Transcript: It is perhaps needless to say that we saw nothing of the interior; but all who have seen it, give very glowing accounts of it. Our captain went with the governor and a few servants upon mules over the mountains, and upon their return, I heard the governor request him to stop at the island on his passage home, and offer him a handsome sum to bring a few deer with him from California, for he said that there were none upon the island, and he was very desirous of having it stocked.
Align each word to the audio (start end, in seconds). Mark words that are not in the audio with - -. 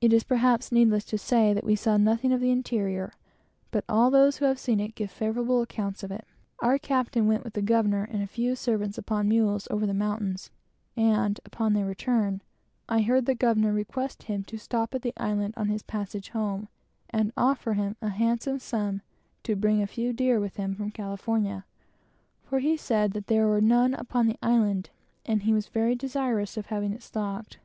It 0.00 0.12
is 0.12 0.22
perhaps 0.22 0.70
needless 0.70 1.04
to 1.06 1.18
say 1.18 1.52
that 1.52 1.64
we 1.64 1.74
saw 1.74 1.96
nothing 1.96 2.32
of 2.32 2.40
the 2.40 2.52
interior; 2.52 3.12
but 3.72 3.84
all 3.88 4.12
who 4.30 4.44
have 4.44 4.56
seen 4.60 4.78
it, 4.78 4.94
give 4.94 5.10
very 5.10 5.32
glowing 5.32 5.64
accounts 5.64 6.04
of 6.04 6.12
it. 6.12 6.24
Our 6.60 6.78
captain 6.78 7.26
went 7.26 7.42
with 7.42 7.54
the 7.54 7.60
governor 7.60 8.04
and 8.04 8.22
a 8.22 8.28
few 8.28 8.54
servants 8.54 8.98
upon 8.98 9.26
mules 9.26 9.66
over 9.68 9.84
the 9.84 9.94
mountains, 9.94 10.52
and 10.96 11.40
upon 11.44 11.72
their 11.72 11.86
return, 11.86 12.40
I 12.88 13.00
heard 13.02 13.26
the 13.26 13.34
governor 13.34 13.72
request 13.72 14.22
him 14.22 14.44
to 14.44 14.58
stop 14.58 14.94
at 14.94 15.02
the 15.02 15.12
island 15.16 15.54
on 15.56 15.70
his 15.70 15.82
passage 15.82 16.28
home, 16.28 16.68
and 17.10 17.32
offer 17.36 17.72
him 17.72 17.96
a 18.00 18.10
handsome 18.10 18.60
sum 18.60 19.02
to 19.42 19.56
bring 19.56 19.82
a 19.82 19.88
few 19.88 20.12
deer 20.12 20.38
with 20.38 20.54
him 20.54 20.76
from 20.76 20.92
California, 20.92 21.64
for 22.44 22.60
he 22.60 22.76
said 22.76 23.10
that 23.14 23.26
there 23.26 23.48
were 23.48 23.60
none 23.60 23.94
upon 23.94 24.28
the 24.28 24.38
island, 24.40 24.90
and 25.26 25.42
he 25.42 25.52
was 25.52 25.66
very 25.66 25.96
desirous 25.96 26.56
of 26.56 26.66
having 26.66 26.92
it 26.92 27.02
stocked. 27.02 27.58